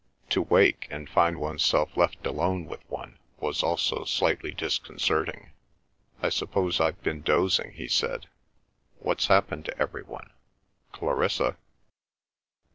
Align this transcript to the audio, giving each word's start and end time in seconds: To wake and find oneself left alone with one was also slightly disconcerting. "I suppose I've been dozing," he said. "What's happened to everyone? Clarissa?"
To 0.31 0.41
wake 0.41 0.87
and 0.89 1.07
find 1.07 1.37
oneself 1.37 1.95
left 1.95 2.25
alone 2.25 2.65
with 2.65 2.81
one 2.89 3.19
was 3.39 3.61
also 3.61 4.03
slightly 4.03 4.49
disconcerting. 4.51 5.51
"I 6.23 6.29
suppose 6.29 6.79
I've 6.79 6.99
been 7.03 7.21
dozing," 7.21 7.73
he 7.73 7.87
said. 7.87 8.25
"What's 8.97 9.27
happened 9.27 9.65
to 9.65 9.79
everyone? 9.79 10.31
Clarissa?" 10.91 11.55